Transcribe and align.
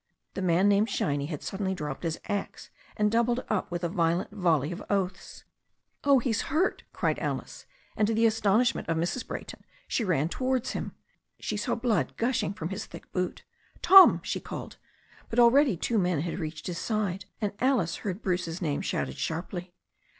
The 0.33 0.41
man 0.41 0.67
named 0.67 0.89
Shiny 0.89 1.27
had 1.27 1.43
suddenly 1.43 1.75
dropped 1.75 2.01
his 2.01 2.19
axe, 2.25 2.71
and 2.97 3.11
doubled 3.11 3.45
up 3.49 3.69
with 3.69 3.83
a 3.83 3.87
violent 3.87 4.31
volley 4.31 4.71
of 4.71 4.81
oaths. 4.89 5.43
"Oh, 6.03 6.17
he's 6.17 6.41
hurt," 6.49 6.81
cried 6.91 7.19
Alice, 7.19 7.67
and 7.95 8.07
to 8.07 8.15
the 8.15 8.25
astonishment 8.25 8.89
of 8.89 8.97
Mrs. 8.97 9.27
Brayton, 9.27 9.63
she 9.87 10.03
ran 10.03 10.27
towards 10.27 10.71
him. 10.71 10.93
She 11.39 11.55
saw 11.55 11.75
blood 11.75 12.17
gushing 12.17 12.55
from 12.55 12.69
his 12.69 12.87
thick 12.87 13.11
boot. 13.11 13.43
"Tom," 13.83 14.21
she 14.23 14.39
called. 14.39 14.77
But 15.29 15.37
already 15.37 15.77
two 15.77 15.99
men 15.99 16.21
had 16.21 16.39
reached 16.39 16.65
his 16.65 16.79
side, 16.79 17.25
and 17.39 17.53
Alice 17.59 17.97
heard 17.97 18.23
Bruce's 18.23 18.59
name 18.59 18.81
shouted 18.81 19.17
sharply. 19.19 19.71